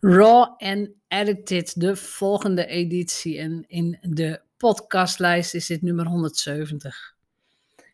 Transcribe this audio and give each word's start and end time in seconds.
Raw 0.00 0.54
and 0.58 0.88
Edited, 1.08 1.80
de 1.80 1.96
volgende 1.96 2.66
editie. 2.66 3.38
En 3.38 3.64
in 3.68 3.98
de 4.00 4.40
podcastlijst 4.56 5.54
is 5.54 5.66
dit 5.66 5.82
nummer 5.82 6.06
170. 6.06 7.14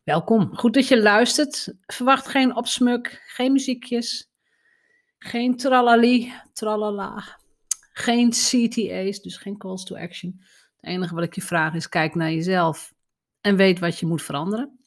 Welkom, 0.05 0.57
goed 0.57 0.75
dat 0.75 0.89
je 0.89 1.03
luistert. 1.03 1.75
Verwacht 1.87 2.29
geen 2.29 2.57
opsmuk, 2.57 3.23
geen 3.27 3.53
muziekjes, 3.53 4.31
geen 5.19 5.57
tralali, 5.57 6.33
tralala, 6.53 7.39
geen 7.93 8.31
CTA's, 8.31 9.21
dus 9.21 9.37
geen 9.37 9.59
calls 9.59 9.85
to 9.85 9.97
action. 9.97 10.41
Het 10.77 10.91
enige 10.91 11.15
wat 11.15 11.25
ik 11.25 11.35
je 11.35 11.43
vraag 11.43 11.75
is, 11.75 11.89
kijk 11.89 12.15
naar 12.15 12.33
jezelf 12.33 12.95
en 13.41 13.57
weet 13.57 13.79
wat 13.79 13.99
je 13.99 14.07
moet 14.07 14.23
veranderen. 14.23 14.79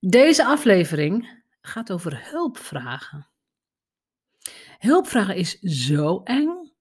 Deze 0.00 0.44
aflevering 0.44 1.42
gaat 1.60 1.92
over 1.92 2.30
hulpvragen. 2.30 3.26
Hulpvragen 4.78 5.36
is 5.36 5.58
zo 5.60 6.22
eng, 6.22 6.72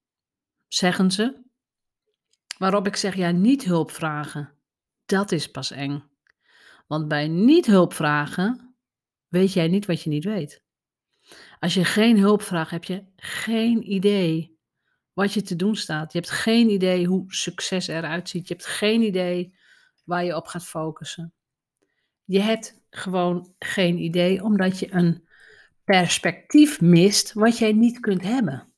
zeggen 0.68 1.12
ze. 1.12 1.46
Waarop 2.58 2.88
ik 2.88 2.96
zeg, 2.96 3.16
ja, 3.16 3.32
niet 3.32 3.64
hulpvragen, 3.64 4.54
dat 5.06 5.32
is 5.32 5.52
pas 5.52 5.72
eng. 5.72 6.04
Want 6.88 7.08
bij 7.08 7.28
niet 7.28 7.66
hulpvragen 7.66 8.76
weet 9.28 9.54
jij 9.54 9.68
niet 9.68 9.86
wat 9.86 10.02
je 10.02 10.10
niet 10.10 10.24
weet. 10.24 10.64
Als 11.60 11.74
je 11.74 11.86
geen 11.86 12.20
hulp 12.20 12.42
vraagt, 12.42 12.72
heb 12.72 12.84
je 12.84 13.06
geen 13.16 13.92
idee 13.92 14.58
wat 15.14 15.34
je 15.34 15.42
te 15.42 15.56
doen 15.56 15.76
staat. 15.76 16.14
Je 16.14 16.20
hebt 16.20 16.32
geen 16.32 16.70
idee 16.70 17.06
hoe 17.06 17.34
succes 17.34 17.88
eruit 17.88 18.30
ziet. 18.30 18.48
Je 18.48 18.54
hebt 18.54 18.66
geen 18.66 19.02
idee 19.02 19.58
waar 20.04 20.24
je 20.24 20.36
op 20.36 20.48
gaat 20.48 20.66
focussen. 20.66 21.34
Je 22.24 22.40
hebt 22.40 22.82
gewoon 22.90 23.56
geen 23.60 23.98
idee, 23.98 24.44
omdat 24.44 24.80
je 24.80 24.94
een 24.94 25.27
perspectief 25.88 26.82
mist 26.82 27.34
wat 27.34 27.58
jij 27.58 27.74
niet 27.74 28.00
kunt 28.00 28.22
hebben. 28.22 28.74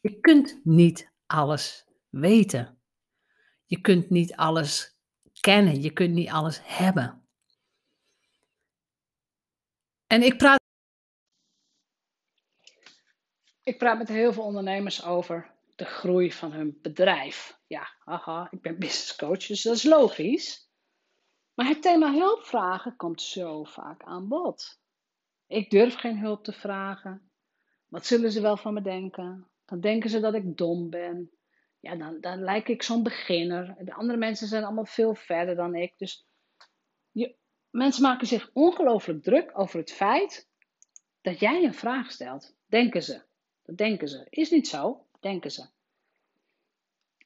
Je 0.00 0.20
kunt 0.20 0.60
niet 0.64 1.12
alles 1.26 1.86
weten. 2.08 2.82
Je 3.66 3.80
kunt 3.80 4.10
niet 4.10 4.36
alles 4.36 4.96
kennen. 5.40 5.82
Je 5.82 5.92
kunt 5.92 6.14
niet 6.14 6.30
alles 6.30 6.60
hebben. 6.62 7.28
En 10.06 10.22
ik 10.22 10.38
praat. 10.38 10.60
Ik 13.62 13.78
praat 13.78 13.98
met 13.98 14.08
heel 14.08 14.32
veel 14.32 14.42
ondernemers 14.42 15.04
over 15.04 15.54
de 15.76 15.84
groei 15.84 16.32
van 16.32 16.52
hun 16.52 16.78
bedrijf. 16.82 17.58
Ja, 17.66 17.88
haha, 17.98 18.48
ik 18.50 18.62
ben 18.62 18.78
business 18.78 19.16
coach, 19.16 19.46
dus 19.46 19.62
dat 19.62 19.76
is 19.76 19.82
logisch. 19.82 20.70
Maar 21.54 21.66
het 21.66 21.82
thema 21.82 22.12
hulpvragen 22.12 22.96
komt 22.96 23.22
zo 23.22 23.64
vaak 23.64 24.02
aan 24.02 24.28
bod. 24.28 24.82
Ik 25.54 25.70
durf 25.70 25.94
geen 25.94 26.18
hulp 26.18 26.44
te 26.44 26.52
vragen. 26.52 27.30
Wat 27.88 28.06
zullen 28.06 28.32
ze 28.32 28.40
wel 28.40 28.56
van 28.56 28.74
me 28.74 28.82
denken? 28.82 29.48
Dan 29.64 29.80
denken 29.80 30.10
ze 30.10 30.20
dat 30.20 30.34
ik 30.34 30.56
dom 30.56 30.90
ben. 30.90 31.30
Ja, 31.80 31.96
dan, 31.96 32.20
dan 32.20 32.42
lijk 32.42 32.68
ik 32.68 32.82
zo'n 32.82 33.02
beginner. 33.02 33.76
De 33.78 33.94
andere 33.94 34.18
mensen 34.18 34.48
zijn 34.48 34.64
allemaal 34.64 34.84
veel 34.84 35.14
verder 35.14 35.54
dan 35.54 35.74
ik. 35.74 35.98
Dus 35.98 36.26
je, 37.10 37.36
mensen 37.70 38.02
maken 38.02 38.26
zich 38.26 38.50
ongelooflijk 38.52 39.22
druk 39.22 39.58
over 39.58 39.78
het 39.78 39.92
feit 39.92 40.48
dat 41.20 41.40
jij 41.40 41.64
een 41.64 41.74
vraag 41.74 42.10
stelt. 42.10 42.56
Denken 42.66 43.02
ze. 43.02 43.22
Dat 43.62 43.76
denken 43.76 44.08
ze. 44.08 44.26
Is 44.30 44.50
niet 44.50 44.68
zo, 44.68 45.06
denken 45.20 45.50
ze. 45.50 45.66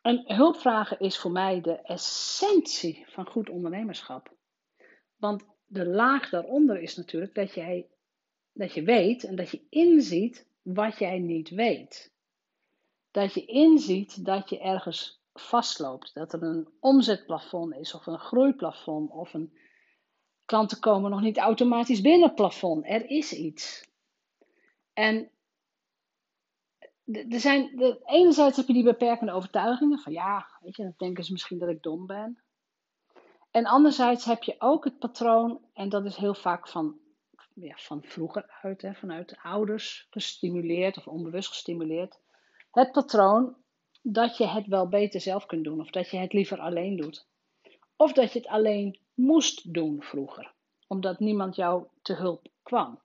En 0.03 0.35
hulpvragen 0.35 0.99
is 0.99 1.19
voor 1.19 1.33
mij 1.33 1.61
de 1.61 1.81
essentie 1.83 3.05
van 3.09 3.27
goed 3.27 3.51
ondernemerschap. 3.51 4.33
Want 5.17 5.45
de 5.67 5.87
laag 5.87 6.29
daaronder 6.29 6.81
is 6.81 6.97
natuurlijk 6.97 7.35
dat 7.35 7.55
jij 7.55 7.89
dat 8.59 8.73
je 8.73 8.83
weet 8.83 9.25
en 9.25 9.37
dat 9.37 9.51
je 9.51 9.67
inziet 9.69 10.47
wat 10.63 10.99
jij 10.99 11.19
niet 11.19 11.49
weet. 11.49 12.13
Dat 13.11 13.35
je 13.35 13.45
inziet 13.45 14.25
dat 14.25 14.51
je 14.51 14.61
ergens 14.61 15.23
vastloopt. 15.33 16.15
Dat 16.15 16.33
er 16.33 16.43
een 16.43 16.69
omzetplafond 16.81 17.75
is, 17.75 17.95
of 17.95 18.07
een 18.07 18.19
groeiplafond, 18.19 19.11
of 19.11 19.35
een 19.35 19.59
klanten 20.45 20.81
komen 20.81 21.11
nog 21.11 21.21
niet 21.21 21.39
automatisch 21.39 22.01
binnen 22.01 22.35
plafond. 22.35 22.85
Er 22.87 23.11
is 23.11 23.33
iets. 23.33 23.89
En 24.93 25.31
er 27.05 27.41
zijn, 27.41 27.81
enerzijds 28.05 28.57
heb 28.57 28.67
je 28.67 28.73
die 28.73 28.83
beperkende 28.83 29.33
overtuigingen 29.33 29.99
van 29.99 30.13
ja, 30.13 30.47
weet 30.61 30.77
je, 30.77 30.83
dan 30.83 30.95
denken 30.97 31.25
ze 31.25 31.33
misschien 31.33 31.59
dat 31.59 31.69
ik 31.69 31.83
dom 31.83 32.07
ben. 32.07 32.43
En 33.51 33.67
anderzijds 33.67 34.25
heb 34.25 34.43
je 34.43 34.55
ook 34.59 34.85
het 34.85 34.99
patroon, 34.99 35.61
en 35.73 35.89
dat 35.89 36.05
is 36.05 36.17
heel 36.17 36.35
vaak 36.35 36.69
van 36.69 37.01
van 37.61 38.03
vroeger 38.03 38.59
uit, 38.63 38.83
hè, 38.83 38.95
vanuit 38.95 39.29
de 39.29 39.43
ouders 39.43 40.07
gestimuleerd 40.11 40.97
of 40.97 41.07
onbewust 41.07 41.49
gestimuleerd. 41.49 42.19
Het 42.71 42.93
patroon 42.93 43.57
dat 44.03 44.37
je 44.37 44.47
het 44.47 44.67
wel 44.67 44.89
beter 44.89 45.21
zelf 45.21 45.47
kunt 45.47 45.65
doen 45.65 45.81
of 45.81 45.91
dat 45.91 46.11
je 46.11 46.17
het 46.17 46.33
liever 46.33 46.59
alleen 46.59 46.97
doet. 46.97 47.27
Of 47.97 48.13
dat 48.13 48.33
je 48.33 48.39
het 48.39 48.49
alleen 48.49 48.99
moest 49.15 49.75
doen 49.75 50.03
vroeger, 50.03 50.53
omdat 50.87 51.19
niemand 51.19 51.57
jou 51.57 51.87
te 52.03 52.15
hulp 52.15 52.49
kwam. 52.63 53.01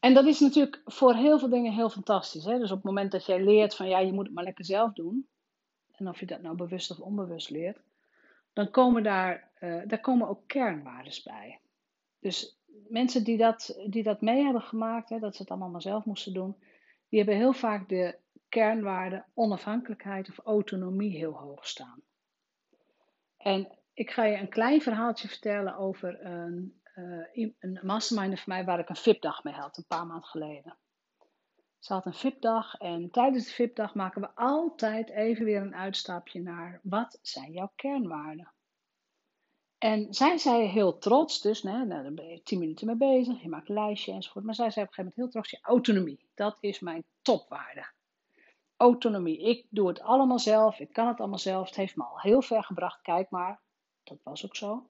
En 0.00 0.14
dat 0.14 0.26
is 0.26 0.40
natuurlijk 0.40 0.82
voor 0.84 1.14
heel 1.14 1.38
veel 1.38 1.48
dingen 1.48 1.72
heel 1.72 1.90
fantastisch. 1.90 2.44
Hè? 2.44 2.58
Dus 2.58 2.70
op 2.70 2.76
het 2.76 2.86
moment 2.86 3.12
dat 3.12 3.26
jij 3.26 3.44
leert 3.44 3.74
van 3.74 3.88
ja, 3.88 3.98
je 3.98 4.12
moet 4.12 4.24
het 4.24 4.34
maar 4.34 4.44
lekker 4.44 4.64
zelf 4.64 4.92
doen. 4.92 5.28
En 5.96 6.08
of 6.08 6.20
je 6.20 6.26
dat 6.26 6.42
nou 6.42 6.56
bewust 6.56 6.90
of 6.90 6.98
onbewust 6.98 7.50
leert. 7.50 7.78
Dan 8.52 8.70
komen 8.70 9.02
daar, 9.02 9.50
uh, 9.60 9.82
daar 9.86 10.00
komen 10.00 10.28
ook 10.28 10.42
kernwaardes 10.46 11.22
bij. 11.22 11.60
Dus 12.20 12.58
mensen 12.88 13.24
die 13.24 13.36
dat, 13.36 13.78
die 13.86 14.02
dat 14.02 14.20
mee 14.20 14.44
hebben 14.44 14.62
gemaakt, 14.62 15.08
hè, 15.08 15.18
dat 15.18 15.36
ze 15.36 15.42
het 15.42 15.50
allemaal 15.50 15.70
maar 15.70 15.82
zelf 15.82 16.04
moesten 16.04 16.32
doen, 16.32 16.56
die 17.08 17.18
hebben 17.18 17.36
heel 17.36 17.52
vaak 17.52 17.88
de 17.88 18.18
kernwaarden 18.48 19.26
onafhankelijkheid 19.34 20.28
of 20.28 20.38
autonomie 20.38 21.16
heel 21.16 21.32
hoog 21.32 21.66
staan. 21.66 22.02
En 23.36 23.78
ik 23.94 24.10
ga 24.10 24.24
je 24.24 24.36
een 24.36 24.48
klein 24.48 24.80
verhaaltje 24.82 25.28
vertellen 25.28 25.76
over 25.76 26.24
een, 26.24 26.80
uh, 26.96 27.50
een 27.58 27.78
masterminder 27.82 28.38
van 28.38 28.52
mij 28.54 28.64
waar 28.64 28.78
ik 28.78 28.88
een 28.88 28.96
VIP-dag 28.96 29.44
mee 29.44 29.54
had, 29.54 29.76
een 29.76 29.86
paar 29.86 30.06
maanden 30.06 30.28
geleden. 30.28 30.76
Ze 31.78 31.92
had 31.92 32.06
een 32.06 32.14
VIP-dag 32.14 32.74
en 32.74 33.10
tijdens 33.10 33.46
de 33.46 33.52
VIP-dag 33.52 33.94
maken 33.94 34.20
we 34.20 34.34
altijd 34.34 35.10
even 35.10 35.44
weer 35.44 35.60
een 35.60 35.74
uitstapje 35.74 36.42
naar 36.42 36.80
wat 36.82 37.18
zijn 37.22 37.52
jouw 37.52 37.72
kernwaarden. 37.74 38.52
En 39.78 40.14
zij 40.14 40.38
zei 40.38 40.66
heel 40.66 40.98
trots, 40.98 41.40
dus 41.40 41.62
nee, 41.62 41.84
nou, 41.84 42.02
daar 42.02 42.14
ben 42.14 42.28
je 42.28 42.42
tien 42.42 42.58
minuten 42.58 42.86
mee 42.86 42.96
bezig, 42.96 43.42
je 43.42 43.48
maakt 43.48 43.68
een 43.68 43.74
lijstje 43.74 44.12
enzovoort. 44.12 44.44
Maar 44.44 44.54
zij 44.54 44.70
zei 44.70 44.84
op 44.84 44.90
een 44.90 44.94
gegeven 44.94 45.14
moment 45.16 45.34
heel 45.34 45.42
trots, 45.42 45.50
je 45.50 45.68
autonomie, 45.68 46.28
dat 46.34 46.56
is 46.60 46.80
mijn 46.80 47.04
topwaarde. 47.22 47.86
Autonomie, 48.76 49.40
ik 49.40 49.66
doe 49.68 49.88
het 49.88 50.00
allemaal 50.00 50.38
zelf, 50.38 50.78
ik 50.78 50.92
kan 50.92 51.06
het 51.06 51.18
allemaal 51.18 51.38
zelf. 51.38 51.66
Het 51.66 51.76
heeft 51.76 51.96
me 51.96 52.04
al 52.04 52.20
heel 52.20 52.42
ver 52.42 52.64
gebracht, 52.64 53.02
kijk 53.02 53.30
maar, 53.30 53.60
dat 54.04 54.18
was 54.22 54.44
ook 54.44 54.56
zo. 54.56 54.88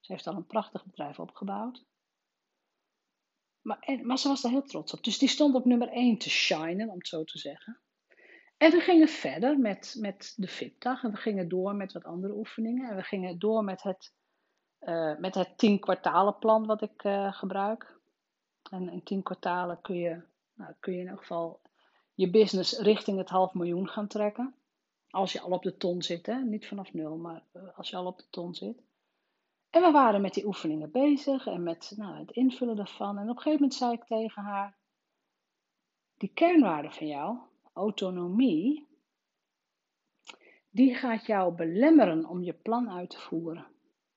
Ze 0.00 0.12
heeft 0.12 0.26
al 0.26 0.36
een 0.36 0.46
prachtig 0.46 0.84
bedrijf 0.84 1.18
opgebouwd. 1.18 1.84
Maar, 3.62 3.98
maar 4.02 4.18
ze 4.18 4.28
was 4.28 4.40
daar 4.40 4.50
heel 4.50 4.62
trots 4.62 4.92
op. 4.92 5.04
Dus 5.04 5.18
die 5.18 5.28
stond 5.28 5.54
op 5.54 5.64
nummer 5.64 5.88
1 5.88 6.18
te 6.18 6.30
shinen, 6.30 6.88
om 6.88 6.98
het 6.98 7.08
zo 7.08 7.24
te 7.24 7.38
zeggen. 7.38 7.80
En 8.56 8.70
we 8.70 8.80
gingen 8.80 9.08
verder 9.08 9.58
met, 9.58 9.96
met 9.98 10.34
de 10.36 10.48
fitdag. 10.48 11.02
En 11.02 11.10
we 11.10 11.16
gingen 11.16 11.48
door 11.48 11.74
met 11.74 11.92
wat 11.92 12.04
andere 12.04 12.34
oefeningen. 12.34 12.90
En 12.90 12.96
we 12.96 13.02
gingen 13.02 13.38
door 13.38 13.64
met 13.64 13.82
het 13.82 14.12
uh, 14.80 15.16
met 15.18 15.34
het 15.34 15.58
10 15.58 15.78
kwartalen 15.78 16.38
plan 16.38 16.66
wat 16.66 16.82
ik 16.82 17.04
uh, 17.04 17.32
gebruik. 17.32 17.98
En 18.70 18.88
in 18.88 19.02
10 19.02 19.22
kwartalen 19.22 19.80
kun 19.80 19.96
je, 19.96 20.22
nou, 20.54 20.74
kun 20.80 20.92
je 20.92 20.98
in 20.98 21.04
ieder 21.04 21.18
geval 21.18 21.60
je 22.14 22.30
business 22.30 22.78
richting 22.78 23.18
het 23.18 23.28
half 23.28 23.54
miljoen 23.54 23.88
gaan 23.88 24.06
trekken. 24.06 24.54
Als 25.10 25.32
je 25.32 25.40
al 25.40 25.50
op 25.50 25.62
de 25.62 25.76
ton 25.76 26.02
zit, 26.02 26.26
hè? 26.26 26.34
niet 26.34 26.66
vanaf 26.66 26.92
nul, 26.92 27.16
maar 27.16 27.42
uh, 27.52 27.78
als 27.78 27.90
je 27.90 27.96
al 27.96 28.06
op 28.06 28.18
de 28.18 28.26
ton 28.30 28.54
zit. 28.54 28.82
En 29.70 29.82
we 29.82 29.90
waren 29.90 30.20
met 30.20 30.34
die 30.34 30.46
oefeningen 30.46 30.90
bezig 30.90 31.46
en 31.46 31.62
met 31.62 31.92
nou, 31.96 32.18
het 32.18 32.30
invullen 32.30 32.76
daarvan. 32.76 33.18
En 33.18 33.22
op 33.22 33.36
een 33.36 33.42
gegeven 33.42 33.60
moment 33.60 33.74
zei 33.74 33.92
ik 33.92 34.04
tegen 34.04 34.42
haar: 34.42 34.76
Die 36.16 36.30
kernwaarde 36.34 36.90
van 36.90 37.06
jou, 37.06 37.38
autonomie, 37.72 38.88
die 40.70 40.94
gaat 40.94 41.26
jou 41.26 41.54
belemmeren 41.54 42.26
om 42.26 42.42
je 42.42 42.52
plan 42.52 42.90
uit 42.90 43.10
te 43.10 43.20
voeren 43.20 43.66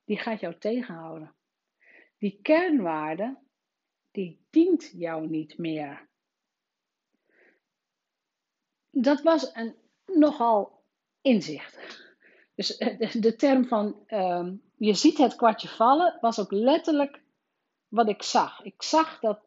die 0.06 0.18
gaat 0.18 0.40
jou 0.40 0.58
tegenhouden. 0.58 1.36
Die 2.18 2.40
kernwaarde, 2.42 3.38
die 4.12 4.46
dient 4.50 4.92
jou 4.94 5.28
niet 5.28 5.58
meer. 5.58 6.08
Dat 8.90 9.22
was 9.22 9.56
een 9.56 9.76
nogal 10.06 10.84
inzicht. 11.22 12.02
Dus 12.56 12.78
eh, 12.78 13.12
de, 13.12 13.36
term 13.36 13.66
van 13.66 14.04
ehm, 14.08 14.56
je 14.78 14.94
ziet 14.94 15.18
het 15.18 15.36
kwartje 15.36 15.68
vallen 15.68 16.18
was 16.22 16.40
ook 16.40 16.52
letterlijk 16.52 17.22
wat 17.88 18.10
ik 18.10 18.24
zag. 18.24 18.64
Ik 18.64 18.82
zag 18.82 19.20
dat 19.20 19.46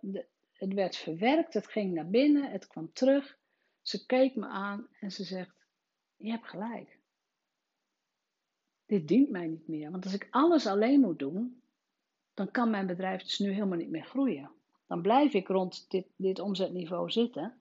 het 0.53 0.73
werd 0.73 0.97
verwerkt, 0.97 1.55
het 1.55 1.67
ging 1.67 1.95
naar 1.95 2.09
binnen, 2.09 2.51
het 2.51 2.67
kwam 2.67 2.93
terug. 2.93 3.39
Ze 3.83 4.07
keek 4.07 4.35
me 4.35 4.47
aan 4.47 4.89
en 5.01 5.11
ze 5.11 5.25
zegt: 5.25 5.67
Je 6.17 6.31
hebt 6.31 6.49
gelijk 6.49 6.96
dit 8.87 9.09
dient 9.09 9.31
mij 9.31 9.47
niet 9.47 9.69
meer. 9.69 9.91
Want 9.91 10.05
als 10.05 10.15
ik 10.15 10.29
alles 10.31 10.67
alleen 10.67 11.01
moet 11.01 11.19
doen, 11.19 11.63
dan 12.35 12.51
kan 12.51 12.71
mijn 12.71 12.87
bedrijf 12.87 13.23
dus 13.23 13.39
nu 13.39 13.51
helemaal 13.51 13.79
niet 13.79 13.91
meer 13.91 14.05
groeien. 14.05 14.51
Dan 14.87 15.03
blijf 15.03 15.33
ik 15.33 15.49
rond 15.49 15.91
dit, 15.91 16.07
dit 16.17 16.39
omzetniveau 16.39 17.11
zitten. 17.11 17.55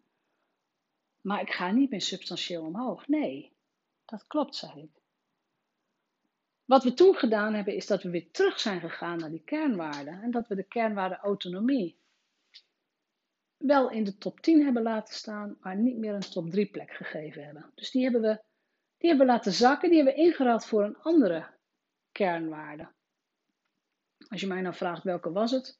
maar 1.21 1.41
ik 1.41 1.49
ga 1.49 1.71
niet 1.71 1.89
meer 1.89 2.01
substantieel 2.01 2.65
omhoog. 2.65 3.07
Nee, 3.07 3.51
dat 4.05 4.27
klopt, 4.27 4.55
zei 4.55 4.81
ik. 4.81 5.01
Wat 6.65 6.83
we 6.83 6.93
toen 6.93 7.15
gedaan 7.15 7.53
hebben, 7.53 7.75
is 7.75 7.87
dat 7.87 8.03
we 8.03 8.09
weer 8.09 8.31
terug 8.31 8.59
zijn 8.59 8.79
gegaan 8.79 9.17
naar 9.17 9.29
die 9.29 9.43
kernwaarden. 9.45 10.21
En 10.21 10.31
dat 10.31 10.47
we 10.47 10.55
de 10.55 10.63
kernwaarde 10.63 11.17
autonomie 11.17 11.97
wel 13.57 13.89
in 13.89 14.03
de 14.03 14.17
top 14.17 14.39
10 14.39 14.63
hebben 14.63 14.83
laten 14.83 15.13
staan, 15.13 15.57
maar 15.61 15.77
niet 15.77 15.97
meer 15.97 16.13
een 16.13 16.19
top 16.19 16.49
3 16.49 16.65
plek 16.65 16.91
gegeven 16.91 17.43
hebben. 17.45 17.71
Dus 17.75 17.91
die 17.91 18.03
hebben 18.03 18.21
we, 18.21 18.41
die 18.97 19.09
hebben 19.09 19.27
we 19.27 19.33
laten 19.33 19.51
zakken, 19.51 19.89
die 19.89 19.97
hebben 19.97 20.15
we 20.15 20.21
ingeruild 20.21 20.65
voor 20.65 20.83
een 20.83 20.97
andere 20.97 21.45
kernwaarde. 22.11 22.87
Als 24.27 24.41
je 24.41 24.47
mij 24.47 24.61
nou 24.61 24.75
vraagt 24.75 25.03
welke 25.03 25.31
was 25.31 25.51
het, 25.51 25.79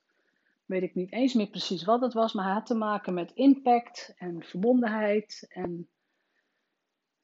weet 0.66 0.84
ik 0.84 0.96
niet 0.96 1.12
eens 1.12 1.34
meer 1.34 1.50
precies 1.50 1.84
wat 1.84 2.02
het 2.02 2.14
was, 2.14 2.34
maar 2.34 2.46
het 2.46 2.54
had 2.54 2.66
te 2.66 2.76
maken 2.76 3.14
met 3.14 3.32
impact 3.34 4.14
en 4.18 4.44
verbondenheid. 4.44 5.46
En 5.50 5.90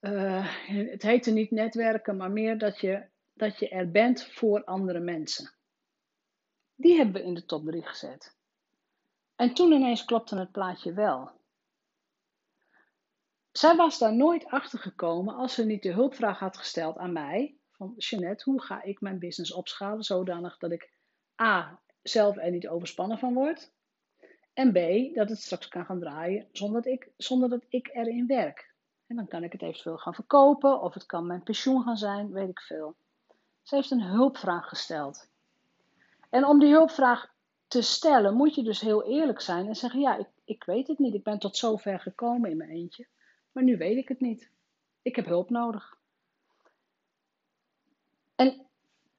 uh, 0.02 0.46
het 0.68 1.02
heette 1.02 1.32
niet 1.32 1.52
netwerken, 1.52 2.18
maar 2.18 2.32
meer 2.32 2.58
dat 2.58 2.80
je, 2.80 3.06
dat 3.34 3.60
je 3.60 3.70
er 3.70 3.92
bent 3.92 4.24
voor 4.24 4.64
andere 4.64 5.00
mensen. 5.00 5.54
Die 6.76 6.96
hebben 6.96 7.22
we 7.22 7.28
in 7.28 7.34
de 7.34 7.46
top 7.46 7.66
3 7.66 7.84
gezet. 7.86 8.36
En 9.36 9.54
toen 9.54 9.72
ineens 9.72 10.06
klopte 10.06 10.38
het 10.38 10.52
plaatje 10.52 10.94
wel. 10.94 11.32
Zij 13.52 13.76
was 13.76 13.98
daar 13.98 14.16
nooit 14.16 14.46
achter 14.46 14.80
gekomen 14.80 15.36
als 15.36 15.54
ze 15.54 15.66
niet 15.66 15.84
de 15.84 15.92
hulpvraag 15.92 16.40
had 16.40 16.58
gesteld 16.58 16.98
aan 16.98 17.14
mij: 17.14 17.56
van 17.72 17.94
Jeanette, 17.98 18.50
hoe 18.50 18.62
ga 18.62 18.84
ik 18.84 19.02
mijn 19.02 19.20
business 19.20 19.54
opschalen 19.54 20.04
zodanig 20.04 20.58
dat 20.58 20.72
ik 20.72 20.92
A. 21.42 21.80
zelf 22.02 22.38
er 22.38 22.52
niet 22.52 22.68
overspannen 22.68 23.18
van 23.18 23.34
word. 23.34 23.72
En 24.54 24.72
B. 24.72 25.16
dat 25.16 25.30
het 25.30 25.42
straks 25.42 25.68
kan 25.68 25.86
gaan 25.86 26.00
draaien 26.00 26.48
zonder 26.52 26.82
dat 26.82 26.94
ik, 26.94 27.10
zonder 27.18 27.50
dat 27.50 27.66
ik 27.70 27.90
erin 27.94 28.28
werk. 28.28 28.74
En 29.08 29.16
dan 29.16 29.28
kan 29.28 29.44
ik 29.44 29.52
het 29.52 29.62
eventueel 29.62 29.98
gaan 29.98 30.14
verkopen 30.14 30.82
of 30.82 30.94
het 30.94 31.06
kan 31.06 31.26
mijn 31.26 31.44
pensioen 31.44 31.84
gaan 31.84 31.98
zijn, 31.98 32.32
weet 32.32 32.50
ik 32.50 32.62
veel. 32.62 32.96
Ze 33.62 33.76
heeft 33.76 33.92
een 33.92 34.04
hulpvraag 34.04 34.70
gesteld. 34.70 35.30
En 36.30 36.46
om 36.46 36.60
die 36.60 36.72
hulpvraag 36.72 37.34
te 37.68 37.82
stellen 37.82 38.36
moet 38.36 38.56
je 38.56 38.64
dus 38.64 38.82
heel 38.82 39.04
eerlijk 39.04 39.42
zijn 39.42 39.68
en 39.68 39.76
zeggen: 39.76 40.00
Ja, 40.00 40.18
ik, 40.18 40.28
ik 40.46 40.64
weet 40.64 40.88
het 40.88 41.00
niet. 41.00 41.14
Ik 41.14 41.24
ben 41.24 41.40
tot 41.40 41.58
zover 41.58 42.00
gekomen 42.00 42.52
in 42.52 42.58
mijn 42.58 42.70
eentje, 42.70 43.08
maar 43.52 43.64
nu 43.64 43.78
weet 43.78 43.98
ik 43.98 44.08
het 44.08 44.20
niet. 44.20 44.50
Ik 45.02 45.16
heb 45.16 45.26
hulp 45.26 45.50
nodig. 45.50 46.00
En 48.36 48.66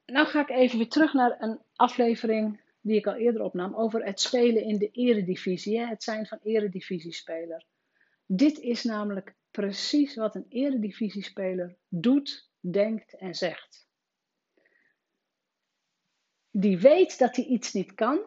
nou 0.06 0.26
ga 0.26 0.40
ik 0.40 0.50
even 0.50 0.78
weer 0.78 0.88
terug 0.88 1.12
naar 1.12 1.42
een 1.42 1.60
aflevering 1.74 2.60
die 2.80 2.96
ik 2.96 3.06
al 3.06 3.14
eerder 3.14 3.42
opnam 3.42 3.74
over 3.74 4.04
het 4.04 4.20
spelen 4.20 4.64
in 4.64 4.78
de 4.78 4.90
eredivisie, 4.90 5.80
het 5.80 6.02
zijn 6.02 6.26
van 6.26 6.38
eredivisiespeler. 6.42 7.64
Dit 8.26 8.58
is 8.58 8.84
namelijk 8.84 9.34
precies 9.50 10.14
wat 10.14 10.34
een 10.34 10.46
eredivisiespeler 10.48 11.76
doet, 11.88 12.50
denkt 12.60 13.16
en 13.16 13.34
zegt. 13.34 13.86
Die 16.50 16.78
weet 16.78 17.18
dat 17.18 17.36
hij 17.36 17.44
iets 17.44 17.72
niet 17.72 17.94
kan, 17.94 18.20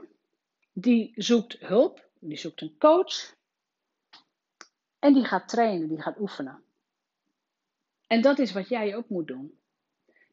die 0.73 1.11
zoekt 1.15 1.59
hulp, 1.59 2.09
die 2.19 2.37
zoekt 2.37 2.61
een 2.61 2.77
coach 2.77 3.34
en 5.05 5.13
die 5.13 5.25
gaat 5.25 5.47
trainen, 5.47 5.87
die 5.87 6.01
gaat 6.01 6.19
oefenen. 6.19 6.63
En 8.07 8.21
dat 8.21 8.39
is 8.39 8.51
wat 8.51 8.69
jij 8.69 8.95
ook 8.95 9.09
moet 9.09 9.27
doen. 9.27 9.59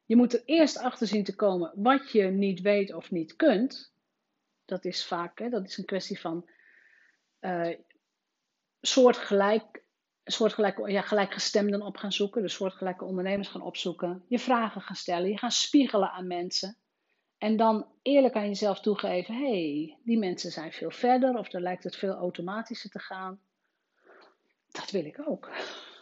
Je 0.04 0.16
moet 0.16 0.32
er 0.32 0.42
eerst 0.44 0.78
achter 0.78 1.06
zien 1.06 1.24
te 1.24 1.34
komen 1.34 1.72
wat 1.74 2.10
je 2.10 2.22
niet 2.22 2.60
weet 2.60 2.94
of 2.94 3.10
niet 3.10 3.36
kunt. 3.36 3.92
Dat 4.64 4.84
is 4.84 5.06
vaak, 5.06 5.38
hè, 5.38 5.48
dat 5.48 5.64
is 5.64 5.78
een 5.78 5.84
kwestie 5.84 6.20
van 6.20 6.48
uh, 7.40 7.76
soortgelijk, 8.80 9.82
soortgelijke, 10.24 10.90
ja, 10.90 11.00
gelijkgestemden 11.00 11.82
op 11.82 11.96
gaan 11.96 12.12
zoeken. 12.12 12.42
Dus 12.42 12.54
soortgelijke 12.54 13.04
ondernemers 13.04 13.48
gaan 13.48 13.62
opzoeken. 13.62 14.24
Je 14.28 14.38
vragen 14.38 14.80
gaan 14.80 14.96
stellen. 14.96 15.28
Je 15.28 15.38
gaan 15.38 15.50
spiegelen 15.50 16.10
aan 16.10 16.26
mensen. 16.26 16.76
En 17.38 17.56
dan 17.56 17.86
eerlijk 18.02 18.34
aan 18.34 18.48
jezelf 18.48 18.80
toegeven: 18.80 19.34
hé, 19.34 19.40
hey, 19.40 19.98
die 20.04 20.18
mensen 20.18 20.50
zijn 20.50 20.72
veel 20.72 20.90
verder 20.90 21.38
of 21.38 21.48
dan 21.48 21.62
lijkt 21.62 21.84
het 21.84 21.96
veel 21.96 22.14
automatischer 22.14 22.90
te 22.90 22.98
gaan. 22.98 23.40
Wil 24.92 25.04
ik 25.04 25.28
ook. 25.28 25.50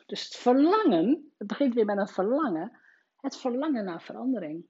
Dus 0.07 0.25
het 0.25 0.37
verlangen, 0.37 1.33
het 1.39 1.47
begint 1.47 1.75
weer 1.75 1.85
met 1.85 1.99
een 1.99 2.09
verlangen 2.09 2.81
het 3.21 3.37
verlangen 3.37 3.85
naar 3.85 4.03
verandering. 4.03 4.67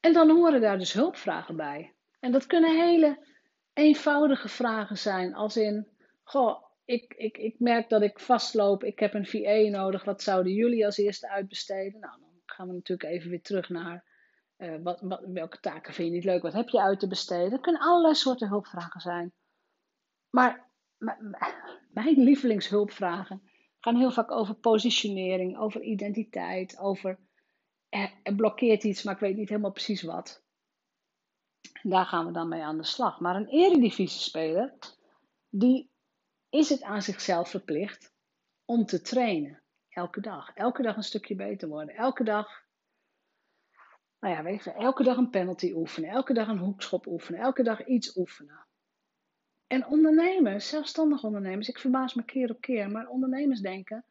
En 0.00 0.12
dan 0.12 0.30
horen 0.30 0.60
daar 0.60 0.78
dus 0.78 0.92
hulpvragen 0.92 1.56
bij. 1.56 1.94
En 2.20 2.32
dat 2.32 2.46
kunnen 2.46 2.86
hele 2.86 3.26
eenvoudige 3.72 4.48
vragen 4.48 4.98
zijn, 4.98 5.34
als 5.34 5.56
in: 5.56 5.88
Goh, 6.22 6.64
ik, 6.84 7.14
ik, 7.14 7.38
ik 7.38 7.58
merk 7.58 7.88
dat 7.88 8.02
ik 8.02 8.20
vastloop, 8.20 8.84
ik 8.84 8.98
heb 8.98 9.14
een 9.14 9.26
VA 9.26 9.78
nodig, 9.78 10.04
wat 10.04 10.22
zouden 10.22 10.52
jullie 10.52 10.84
als 10.84 10.96
eerste 10.96 11.28
uitbesteden? 11.28 12.00
Nou, 12.00 12.20
dan 12.20 12.30
gaan 12.46 12.68
we 12.68 12.72
natuurlijk 12.72 13.10
even 13.10 13.30
weer 13.30 13.42
terug 13.42 13.68
naar 13.68 14.04
uh, 14.58 14.76
wat, 14.82 15.00
welke 15.32 15.60
taken 15.60 15.94
vind 15.94 16.08
je 16.08 16.14
niet 16.14 16.24
leuk, 16.24 16.42
wat 16.42 16.52
heb 16.52 16.68
je 16.68 16.80
uit 16.80 17.00
te 17.00 17.08
besteden? 17.08 17.50
Dat 17.50 17.60
kunnen 17.60 17.80
allerlei 17.80 18.14
soorten 18.14 18.48
hulpvragen 18.48 19.00
zijn. 19.00 19.32
Maar 20.30 20.70
mijn 21.96 22.22
lievelingshulpvragen 22.22 23.42
gaan 23.80 23.96
heel 23.96 24.10
vaak 24.10 24.30
over 24.30 24.54
positionering, 24.54 25.58
over 25.58 25.82
identiteit, 25.82 26.78
over 26.78 27.18
er, 27.88 28.34
blokkeert 28.36 28.84
iets, 28.84 29.02
maar 29.02 29.14
ik 29.14 29.20
weet 29.20 29.36
niet 29.36 29.48
helemaal 29.48 29.72
precies 29.72 30.02
wat. 30.02 30.44
Daar 31.82 32.06
gaan 32.06 32.26
we 32.26 32.32
dan 32.32 32.48
mee 32.48 32.62
aan 32.62 32.76
de 32.76 32.84
slag. 32.84 33.20
Maar 33.20 33.36
een 33.36 33.48
eredivisie-speler, 33.48 34.74
die 35.48 35.90
is 36.48 36.68
het 36.68 36.82
aan 36.82 37.02
zichzelf 37.02 37.50
verplicht 37.50 38.12
om 38.64 38.84
te 38.84 39.00
trainen. 39.00 39.62
Elke 39.88 40.20
dag. 40.20 40.54
Elke 40.54 40.82
dag 40.82 40.96
een 40.96 41.02
stukje 41.02 41.34
beter 41.34 41.68
worden. 41.68 41.94
Elke 41.94 42.24
dag, 42.24 42.64
nou 44.20 44.34
ja, 44.34 44.72
elke 44.74 45.02
dag 45.02 45.16
een 45.16 45.30
penalty 45.30 45.72
oefenen. 45.72 46.10
Elke 46.10 46.32
dag 46.32 46.48
een 46.48 46.58
hoekschop 46.58 47.06
oefenen. 47.06 47.40
Elke 47.40 47.62
dag 47.62 47.86
iets 47.86 48.16
oefenen. 48.16 48.66
En 49.66 49.86
ondernemers, 49.86 50.68
zelfstandig 50.68 51.24
ondernemers, 51.24 51.68
ik 51.68 51.78
verbaas 51.78 52.14
me 52.14 52.24
keer 52.24 52.50
op 52.50 52.60
keer, 52.60 52.90
maar 52.90 53.08
ondernemers 53.08 53.60
denken 53.60 54.04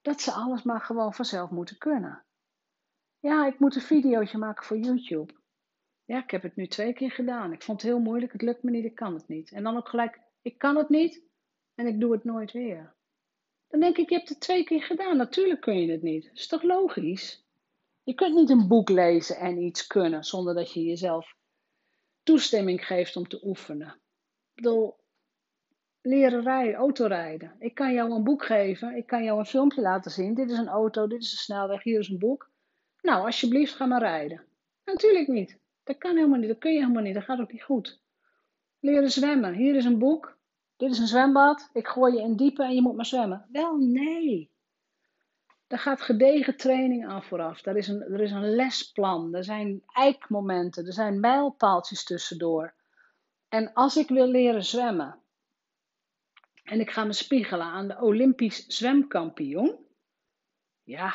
dat 0.00 0.20
ze 0.20 0.32
alles 0.32 0.62
maar 0.62 0.80
gewoon 0.80 1.14
vanzelf 1.14 1.50
moeten 1.50 1.78
kunnen. 1.78 2.24
Ja, 3.18 3.46
ik 3.46 3.58
moet 3.58 3.74
een 3.74 3.80
videootje 3.80 4.38
maken 4.38 4.64
voor 4.64 4.78
YouTube. 4.78 5.34
Ja, 6.04 6.22
ik 6.22 6.30
heb 6.30 6.42
het 6.42 6.56
nu 6.56 6.66
twee 6.66 6.92
keer 6.92 7.10
gedaan. 7.10 7.52
Ik 7.52 7.62
vond 7.62 7.82
het 7.82 7.90
heel 7.90 8.00
moeilijk, 8.00 8.32
het 8.32 8.42
lukt 8.42 8.62
me 8.62 8.70
niet, 8.70 8.84
ik 8.84 8.94
kan 8.94 9.14
het 9.14 9.28
niet. 9.28 9.52
En 9.52 9.62
dan 9.62 9.76
ook 9.76 9.88
gelijk, 9.88 10.20
ik 10.42 10.58
kan 10.58 10.76
het 10.76 10.88
niet 10.88 11.22
en 11.74 11.86
ik 11.86 12.00
doe 12.00 12.12
het 12.12 12.24
nooit 12.24 12.52
weer. 12.52 12.94
Dan 13.68 13.80
denk 13.80 13.96
ik, 13.96 14.08
je 14.08 14.14
hebt 14.14 14.28
het 14.28 14.40
twee 14.40 14.64
keer 14.64 14.82
gedaan, 14.82 15.16
natuurlijk 15.16 15.60
kun 15.60 15.80
je 15.80 15.92
het 15.92 16.02
niet. 16.02 16.24
Dat 16.24 16.36
is 16.36 16.46
toch 16.46 16.62
logisch? 16.62 17.44
Je 18.02 18.14
kunt 18.14 18.34
niet 18.34 18.50
een 18.50 18.68
boek 18.68 18.88
lezen 18.88 19.36
en 19.36 19.58
iets 19.58 19.86
kunnen 19.86 20.24
zonder 20.24 20.54
dat 20.54 20.72
je 20.72 20.84
jezelf 20.84 21.34
toestemming 22.22 22.86
geeft 22.86 23.16
om 23.16 23.28
te 23.28 23.40
oefenen. 23.44 24.00
Bedoel, 24.56 24.96
leren 26.00 26.42
rijden, 26.42 26.74
autorijden. 26.74 27.56
Ik 27.58 27.74
kan 27.74 27.92
jou 27.92 28.12
een 28.12 28.24
boek 28.24 28.44
geven, 28.44 28.96
ik 28.96 29.06
kan 29.06 29.24
jou 29.24 29.38
een 29.38 29.46
filmpje 29.46 29.80
laten 29.80 30.10
zien. 30.10 30.34
Dit 30.34 30.50
is 30.50 30.58
een 30.58 30.68
auto, 30.68 31.06
dit 31.06 31.22
is 31.22 31.32
een 31.32 31.38
snelweg, 31.38 31.82
hier 31.82 31.98
is 31.98 32.08
een 32.08 32.18
boek. 32.18 32.50
Nou, 33.00 33.24
alsjeblieft, 33.24 33.74
ga 33.74 33.86
maar 33.86 34.00
rijden. 34.00 34.44
Natuurlijk 34.84 35.28
niet. 35.28 35.58
Dat 35.84 35.98
kan 35.98 36.16
helemaal 36.16 36.38
niet. 36.38 36.48
Dat 36.48 36.58
kun 36.58 36.72
je 36.72 36.78
helemaal 36.78 37.02
niet. 37.02 37.14
Dat 37.14 37.24
gaat 37.24 37.40
ook 37.40 37.52
niet 37.52 37.62
goed. 37.62 38.00
Leren 38.80 39.10
zwemmen. 39.10 39.54
Hier 39.54 39.74
is 39.74 39.84
een 39.84 39.98
boek. 39.98 40.38
Dit 40.76 40.90
is 40.90 40.98
een 40.98 41.06
zwembad. 41.06 41.70
Ik 41.72 41.86
gooi 41.86 42.14
je 42.14 42.20
in 42.20 42.36
diepe 42.36 42.64
en 42.64 42.74
je 42.74 42.82
moet 42.82 42.96
maar 42.96 43.06
zwemmen. 43.06 43.46
Wel, 43.52 43.76
nee. 43.76 44.50
Daar 45.66 45.78
gaat 45.78 46.00
gedegen 46.00 46.56
training 46.56 47.06
aan 47.06 47.22
vooraf. 47.22 47.66
Er 47.66 47.76
is 47.76 47.88
een, 47.88 48.02
er 48.02 48.20
is 48.20 48.30
een 48.30 48.54
lesplan. 48.54 49.34
Er 49.34 49.44
zijn 49.44 49.82
eikmomenten. 49.86 50.86
Er 50.86 50.92
zijn 50.92 51.20
mijlpaaltjes 51.20 52.04
tussendoor. 52.04 52.74
En 53.56 53.72
als 53.72 53.96
ik 53.96 54.08
wil 54.08 54.26
leren 54.26 54.64
zwemmen. 54.64 55.22
En 56.64 56.80
ik 56.80 56.90
ga 56.90 57.04
me 57.04 57.12
spiegelen 57.12 57.66
aan 57.66 57.88
de 57.88 58.00
Olympisch 58.00 58.66
zwemkampioen. 58.66 59.86
Ja, 60.82 61.14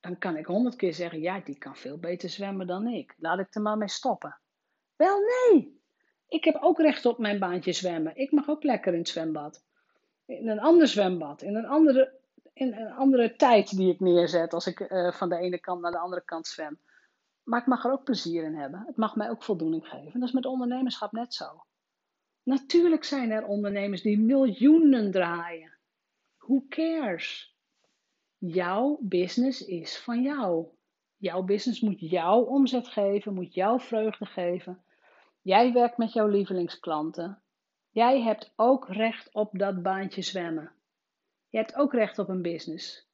dan 0.00 0.18
kan 0.18 0.36
ik 0.36 0.46
honderd 0.46 0.76
keer 0.76 0.94
zeggen: 0.94 1.20
ja, 1.20 1.40
die 1.40 1.58
kan 1.58 1.76
veel 1.76 1.98
beter 1.98 2.28
zwemmen 2.28 2.66
dan 2.66 2.86
ik. 2.86 3.14
Laat 3.18 3.38
ik 3.38 3.54
er 3.54 3.60
maar 3.60 3.76
mee 3.76 3.88
stoppen. 3.88 4.40
Wel 4.96 5.18
nee, 5.18 5.80
ik 6.28 6.44
heb 6.44 6.56
ook 6.60 6.78
recht 6.78 7.06
op 7.06 7.18
mijn 7.18 7.38
baantje 7.38 7.72
zwemmen. 7.72 8.16
Ik 8.16 8.30
mag 8.30 8.48
ook 8.48 8.62
lekker 8.62 8.92
in 8.92 8.98
het 8.98 9.08
zwembad. 9.08 9.64
In 10.24 10.48
een 10.48 10.60
ander 10.60 10.88
zwembad, 10.88 11.42
in 11.42 11.56
een 11.56 11.66
andere, 11.66 12.18
in 12.52 12.74
een 12.74 12.92
andere 12.92 13.36
tijd 13.36 13.76
die 13.76 13.92
ik 13.92 14.00
neerzet 14.00 14.52
als 14.52 14.66
ik 14.66 14.80
uh, 14.80 15.12
van 15.12 15.28
de 15.28 15.36
ene 15.36 15.58
kant 15.58 15.80
naar 15.80 15.92
de 15.92 15.98
andere 15.98 16.24
kant 16.24 16.46
zwem. 16.46 16.80
Maar 17.50 17.60
ik 17.60 17.66
mag 17.66 17.84
er 17.84 17.92
ook 17.92 18.04
plezier 18.04 18.44
in 18.44 18.54
hebben. 18.54 18.82
Het 18.86 18.96
mag 18.96 19.16
mij 19.16 19.30
ook 19.30 19.42
voldoening 19.42 19.88
geven. 19.88 20.20
Dat 20.20 20.28
is 20.28 20.34
met 20.34 20.46
ondernemerschap 20.46 21.12
net 21.12 21.34
zo. 21.34 21.64
Natuurlijk 22.42 23.04
zijn 23.04 23.30
er 23.30 23.46
ondernemers 23.46 24.02
die 24.02 24.18
miljoenen 24.18 25.10
draaien. 25.10 25.78
Who 26.38 26.64
cares? 26.68 27.56
Jouw 28.38 28.98
business 29.00 29.64
is 29.64 29.98
van 29.98 30.22
jou. 30.22 30.66
Jouw 31.16 31.42
business 31.42 31.80
moet 31.80 32.00
jouw 32.00 32.40
omzet 32.40 32.88
geven, 32.88 33.34
moet 33.34 33.54
jouw 33.54 33.78
vreugde 33.78 34.26
geven. 34.26 34.84
Jij 35.40 35.72
werkt 35.72 35.96
met 35.96 36.12
jouw 36.12 36.26
lievelingsklanten. 36.26 37.42
Jij 37.88 38.20
hebt 38.20 38.52
ook 38.56 38.88
recht 38.88 39.34
op 39.34 39.58
dat 39.58 39.82
baantje 39.82 40.22
zwemmen. 40.22 40.72
Je 41.48 41.58
hebt 41.58 41.74
ook 41.74 41.92
recht 41.92 42.18
op 42.18 42.28
een 42.28 42.42
business. 42.42 43.08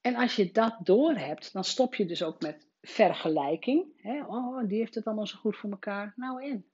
En 0.00 0.14
als 0.14 0.36
je 0.36 0.52
dat 0.52 0.76
doorhebt, 0.82 1.52
dan 1.52 1.64
stop 1.64 1.94
je 1.94 2.06
dus 2.06 2.22
ook 2.22 2.42
met 2.42 2.72
vergelijking. 2.84 3.86
Hè? 3.96 4.24
Oh, 4.24 4.68
die 4.68 4.78
heeft 4.78 4.94
het 4.94 5.04
allemaal 5.04 5.26
zo 5.26 5.38
goed 5.38 5.56
voor 5.56 5.70
elkaar. 5.70 6.12
Nou 6.16 6.44
en? 6.44 6.66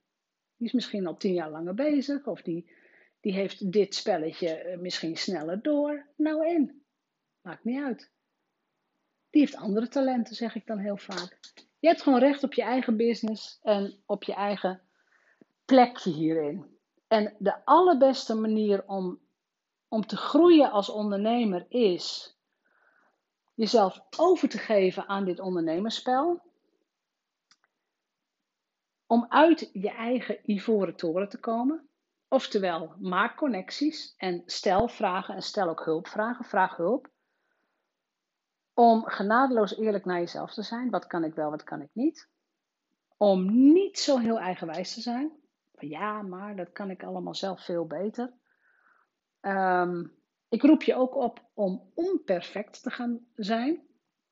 Die 0.57 0.67
is 0.67 0.73
misschien 0.73 1.07
al 1.07 1.17
tien 1.17 1.33
jaar 1.33 1.49
langer 1.49 1.73
bezig. 1.73 2.27
Of 2.27 2.41
die, 2.41 2.71
die 3.19 3.33
heeft 3.33 3.71
dit 3.71 3.95
spelletje 3.95 4.49
eh, 4.49 4.79
misschien 4.79 5.17
sneller 5.17 5.61
door. 5.61 6.07
Nou 6.15 6.47
en? 6.47 6.83
Maakt 7.41 7.63
niet 7.63 7.81
uit. 7.81 8.11
Die 9.29 9.41
heeft 9.41 9.55
andere 9.55 9.87
talenten, 9.87 10.35
zeg 10.35 10.55
ik 10.55 10.67
dan 10.67 10.77
heel 10.77 10.97
vaak. 10.97 11.39
Je 11.79 11.87
hebt 11.87 12.01
gewoon 12.01 12.19
recht 12.19 12.43
op 12.43 12.53
je 12.53 12.61
eigen 12.61 12.97
business 12.97 13.59
en 13.61 14.01
op 14.05 14.23
je 14.23 14.33
eigen 14.33 14.81
plekje 15.65 16.11
hierin. 16.11 16.65
En 17.07 17.35
de 17.39 17.65
allerbeste 17.65 18.35
manier 18.35 18.87
om, 18.87 19.19
om 19.87 20.05
te 20.05 20.17
groeien 20.17 20.71
als 20.71 20.89
ondernemer 20.89 21.65
is 21.69 22.35
jezelf 23.61 24.01
over 24.17 24.49
te 24.49 24.57
geven 24.57 25.07
aan 25.07 25.25
dit 25.25 25.39
ondernemerspel. 25.39 26.41
Om 29.07 29.25
uit 29.29 29.69
je 29.73 29.89
eigen 29.89 30.51
ivoren 30.51 30.95
toren 30.95 31.29
te 31.29 31.39
komen. 31.39 31.89
Oftewel, 32.27 32.95
maak 32.99 33.37
connecties 33.37 34.13
en 34.17 34.43
stel 34.45 34.87
vragen 34.87 35.35
en 35.35 35.41
stel 35.41 35.69
ook 35.69 35.85
hulpvragen. 35.85 36.45
Vraag 36.45 36.75
hulp. 36.75 37.09
Om 38.73 39.05
genadeloos 39.05 39.77
eerlijk 39.77 40.05
naar 40.05 40.19
jezelf 40.19 40.53
te 40.53 40.63
zijn. 40.63 40.89
Wat 40.89 41.07
kan 41.07 41.23
ik 41.23 41.33
wel, 41.33 41.49
wat 41.49 41.63
kan 41.63 41.81
ik 41.81 41.89
niet. 41.93 42.29
Om 43.17 43.71
niet 43.73 43.99
zo 43.99 44.17
heel 44.17 44.39
eigenwijs 44.39 44.93
te 44.93 45.01
zijn. 45.01 45.31
Ja, 45.71 46.21
maar 46.21 46.55
dat 46.55 46.71
kan 46.71 46.89
ik 46.89 47.03
allemaal 47.03 47.35
zelf 47.35 47.65
veel 47.65 47.85
beter. 47.85 48.33
Um, 49.41 50.20
ik 50.51 50.61
roep 50.61 50.83
je 50.83 50.95
ook 50.95 51.15
op 51.15 51.49
om 51.53 51.91
onperfect 51.93 52.83
te 52.83 52.89
gaan 52.89 53.25
zijn. 53.35 53.81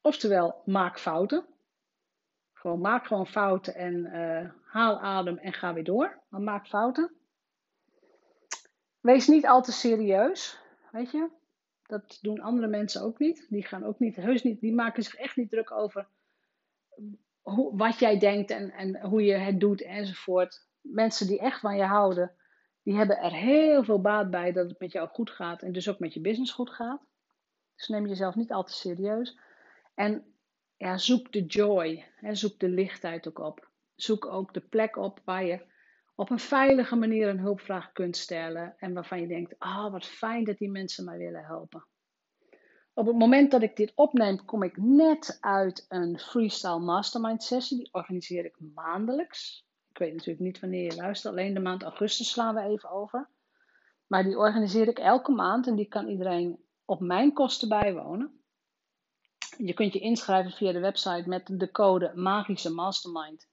Oftewel, 0.02 0.62
maak 0.66 1.00
fouten. 1.00 1.46
Gewoon 2.54 2.82
maak 2.82 3.06
gewoon 3.06 3.28
fouten 3.28 3.76
en 3.76 3.96
uh, 3.96 4.52
haal 4.64 5.00
adem 5.00 5.38
en 5.38 5.54
ga 5.54 5.74
weer 5.74 5.84
door. 5.84 6.22
Maar 6.30 6.42
maak 6.42 6.68
fouten. 6.68 7.12
Wees 9.00 9.28
niet 9.28 9.48
al 9.48 9.62
te 9.62 9.72
serieus, 9.72 10.60
weet 10.92 11.12
je. 11.12 11.30
Dat 11.84 12.18
doen 12.22 12.42
andere 12.42 12.68
mensen 12.68 13.02
ook 13.02 13.20
niet. 13.20 13.46
Die 13.50 13.66
gaan 13.66 13.84
ook 13.84 14.00
niet, 14.00 14.16
heus 14.16 14.44
niet, 14.44 14.62
die 14.62 14.74
maken 14.74 15.04
zich 15.04 15.16
echt 15.16 15.36
niet 15.36 15.50
druk 15.50 15.72
over 15.72 16.08
hoe, 17.42 17.78
wat 17.78 18.00
jij 18.00 18.20
denkt 18.20 18.52
en, 18.52 18.72
en 18.72 19.02
hoe 19.02 19.24
je 19.24 19.34
het 19.34 19.60
doet 19.60 19.82
enzovoort. 19.82 20.68
Mensen 20.82 21.28
die 21.28 21.40
echt 21.40 21.60
van 21.60 21.76
je 21.78 21.84
houden, 21.84 22.32
die 22.83 22.95
hebben 22.95 23.17
er 23.17 23.33
heel 23.33 23.83
veel 23.83 24.01
baat 24.01 24.29
bij 24.29 24.51
dat 24.51 24.69
het 24.69 24.79
met 24.79 24.91
jou 24.91 25.07
goed 25.07 25.29
gaat 25.29 25.62
en 25.62 25.71
dus 25.71 25.89
ook 25.89 26.00
met 26.00 26.13
je 26.13 26.21
business 26.21 26.51
goed 26.51 26.69
gaat. 26.69 27.01
Dus 27.75 27.88
neem 27.88 28.07
jezelf 28.07 28.36
niet 28.36 28.51
al 28.51 28.63
te 28.63 28.74
serieus. 28.74 29.39
En 29.93 30.33
ja, 30.77 30.98
zoek 30.98 31.31
de 31.31 31.45
joy, 31.45 32.05
hè, 32.15 32.36
zoek 32.36 32.59
de 32.59 32.69
lichtheid 32.69 33.27
ook 33.27 33.39
op. 33.39 33.69
Zoek 33.95 34.25
ook 34.25 34.53
de 34.53 34.62
plek 34.62 34.98
op 34.98 35.21
waar 35.24 35.45
je 35.45 35.62
op 36.15 36.29
een 36.29 36.39
veilige 36.39 36.95
manier 36.95 37.27
een 37.27 37.39
hulpvraag 37.39 37.91
kunt 37.91 38.17
stellen 38.17 38.75
en 38.77 38.93
waarvan 38.93 39.21
je 39.21 39.27
denkt, 39.27 39.55
ah, 39.57 39.86
oh, 39.86 39.91
wat 39.91 40.05
fijn 40.05 40.43
dat 40.43 40.57
die 40.57 40.69
mensen 40.69 41.05
mij 41.05 41.17
willen 41.17 41.45
helpen. 41.45 41.86
Op 42.93 43.05
het 43.05 43.17
moment 43.17 43.51
dat 43.51 43.62
ik 43.62 43.75
dit 43.75 43.91
opneem, 43.95 44.45
kom 44.45 44.63
ik 44.63 44.77
net 44.77 45.38
uit 45.39 45.86
een 45.89 46.19
freestyle 46.19 46.79
mastermind 46.79 47.43
sessie. 47.43 47.77
Die 47.77 47.93
organiseer 47.93 48.45
ik 48.45 48.57
maandelijks. 48.74 49.65
Ik 49.89 49.98
weet 49.98 50.13
natuurlijk 50.13 50.39
niet 50.39 50.60
wanneer 50.60 50.84
je 50.84 50.96
luistert. 50.96 51.34
Alleen 51.34 51.53
de 51.53 51.60
maand 51.60 51.84
augustus 51.84 52.29
slaan 52.29 52.55
we 52.55 52.62
even 52.62 52.89
over. 52.89 53.29
Maar 54.08 54.24
die 54.24 54.38
organiseer 54.38 54.88
ik 54.88 55.00
elke 55.00 55.31
maand 55.31 55.67
en 55.67 55.75
die 55.75 55.88
kan 55.88 56.08
iedereen 56.08 56.63
op 56.86 57.00
mijn 57.00 57.34
kosten 57.34 57.69
bijwonen. 57.69 58.43
Je 59.58 59.74
kunt 59.74 59.93
je 59.93 60.00
inschrijven 60.00 60.51
via 60.51 60.72
de 60.72 60.79
website 60.79 61.29
met 61.29 61.60
de 61.60 61.72
code 61.72 62.12
Magische 62.15 62.74
Mastermind. 62.74 63.48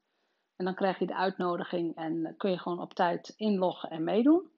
En 0.56 0.64
dan 0.64 0.74
krijg 0.74 0.98
je 0.98 1.06
de 1.06 1.16
uitnodiging 1.16 1.96
en 1.96 2.34
kun 2.36 2.50
je 2.50 2.58
gewoon 2.58 2.80
op 2.80 2.94
tijd 2.94 3.32
inloggen 3.36 3.90
en 3.90 4.04
meedoen. 4.04 4.50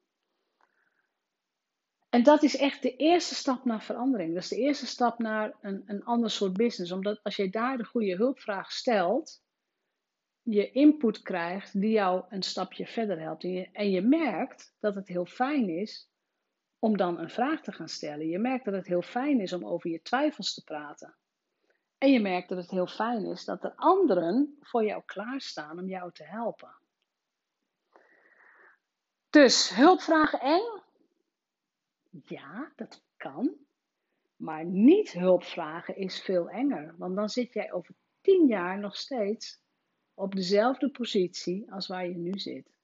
En 2.11 2.23
dat 2.23 2.42
is 2.42 2.56
echt 2.56 2.82
de 2.82 2.97
eerste 2.97 3.35
stap 3.35 3.64
naar 3.64 3.82
verandering. 3.82 4.35
Dat 4.35 4.42
is 4.42 4.49
de 4.49 4.56
eerste 4.56 4.87
stap 4.87 5.18
naar 5.18 5.56
een, 5.61 5.82
een 5.87 6.04
ander 6.04 6.30
soort 6.30 6.52
business. 6.52 6.92
Omdat 6.92 7.23
als 7.23 7.37
je 7.37 7.50
daar 7.50 7.76
de 7.76 7.85
goede 7.85 8.16
hulpvraag 8.16 8.73
stelt, 8.73 9.42
je 10.50 10.71
input 10.71 11.23
krijgt 11.23 11.81
die 11.81 11.90
jou 11.90 12.25
een 12.28 12.43
stapje 12.43 12.87
verder 12.87 13.21
helpt. 13.21 13.45
En 13.45 13.52
je, 13.52 13.69
en 13.73 13.90
je 13.90 14.02
merkt 14.02 14.75
dat 14.81 14.95
het 14.95 15.09
heel 15.09 15.25
fijn 15.25 15.69
is 15.69 16.11
om 16.78 16.97
dan 16.97 17.19
een 17.19 17.31
vraag 17.31 17.61
te 17.61 17.73
gaan 17.73 17.88
stellen. 17.88 18.28
Je 18.28 18.38
merkt 18.38 18.64
dat 18.64 18.75
het 18.75 18.87
heel 18.87 19.02
fijn 19.02 19.40
is 19.40 19.52
om 19.52 19.67
over 19.67 19.90
je 19.90 20.02
twijfels 20.02 20.55
te 20.55 20.64
praten. 20.64 21.17
En 21.99 22.12
je 22.12 22.21
merkt 22.21 22.49
dat 22.49 22.59
het 22.59 22.71
heel 22.71 22.87
fijn 22.87 23.25
is 23.25 23.45
dat 23.45 23.64
er 23.64 23.73
anderen 23.76 24.57
voor 24.61 24.85
jou 24.85 25.02
klaarstaan 25.05 25.78
om 25.78 25.88
jou 25.88 26.12
te 26.12 26.25
helpen. 26.25 26.76
Dus 29.31 29.75
hulpvragen 29.75 30.40
eng? 30.40 30.83
Ja, 32.25 32.73
dat 32.76 33.02
kan. 33.17 33.55
Maar 34.37 34.64
niet 34.64 35.12
hulpvragen 35.12 35.97
is 35.97 36.21
veel 36.21 36.50
enger. 36.50 36.95
Want 36.99 37.17
dan 37.17 37.28
zit 37.28 37.52
jij 37.52 37.73
over 37.73 37.95
tien 38.21 38.47
jaar 38.47 38.78
nog 38.78 38.97
steeds 38.97 39.67
op 40.18 40.34
dezelfde 40.34 40.90
positie 40.90 41.72
als 41.72 41.87
waar 41.87 42.08
je 42.08 42.16
nu 42.16 42.38
zit. 42.38 42.76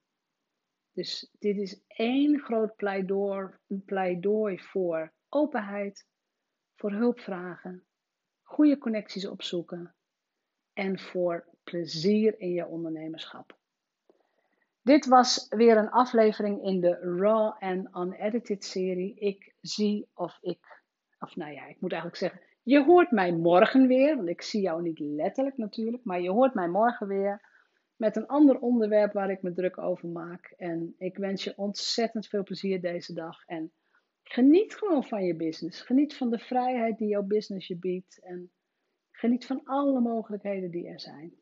Dus 0.92 1.30
dit 1.38 1.56
is 1.56 1.80
één 1.86 2.38
groot 2.38 2.76
pleidooi, 3.84 4.58
voor 4.58 5.12
openheid, 5.28 6.06
voor 6.74 6.92
hulpvragen, 6.92 7.84
goede 8.42 8.78
connecties 8.78 9.26
opzoeken 9.26 9.94
en 10.72 10.98
voor 10.98 11.48
plezier 11.64 12.40
in 12.40 12.52
je 12.52 12.66
ondernemerschap. 12.66 13.58
Dit 14.82 15.06
was 15.06 15.46
weer 15.48 15.76
een 15.76 15.90
aflevering 15.90 16.62
in 16.62 16.80
de 16.80 16.98
Raw 16.98 17.62
and 17.62 17.96
Unedited 17.96 18.64
serie. 18.64 19.14
Ik 19.14 19.54
zie 19.60 20.08
of 20.14 20.38
ik, 20.40 20.82
of 21.18 21.36
nou 21.36 21.52
ja, 21.52 21.66
ik 21.66 21.80
moet 21.80 21.92
eigenlijk 21.92 22.20
zeggen, 22.20 22.40
je 22.64 22.84
hoort 22.84 23.10
mij 23.10 23.32
morgen 23.32 23.86
weer, 23.86 24.16
want 24.16 24.28
ik 24.28 24.42
zie 24.42 24.60
jou 24.60 24.82
niet 24.82 24.98
letterlijk 24.98 25.56
natuurlijk, 25.56 26.04
maar 26.04 26.20
je 26.20 26.30
hoort 26.30 26.54
mij 26.54 26.68
morgen 26.68 27.06
weer 27.06 27.52
met 27.96 28.16
een 28.16 28.26
ander 28.26 28.58
onderwerp 28.58 29.12
waar 29.12 29.30
ik 29.30 29.42
me 29.42 29.52
druk 29.52 29.78
over 29.78 30.08
maak. 30.08 30.54
En 30.56 30.94
ik 30.98 31.16
wens 31.16 31.44
je 31.44 31.56
ontzettend 31.56 32.26
veel 32.26 32.42
plezier 32.42 32.80
deze 32.80 33.12
dag. 33.12 33.44
En 33.46 33.72
geniet 34.22 34.74
gewoon 34.74 35.04
van 35.04 35.24
je 35.24 35.36
business. 35.36 35.80
Geniet 35.80 36.16
van 36.16 36.30
de 36.30 36.38
vrijheid 36.38 36.98
die 36.98 37.08
jouw 37.08 37.22
business 37.22 37.66
je 37.66 37.76
biedt. 37.76 38.20
En 38.22 38.50
geniet 39.10 39.46
van 39.46 39.64
alle 39.64 40.00
mogelijkheden 40.00 40.70
die 40.70 40.88
er 40.88 41.00
zijn. 41.00 41.34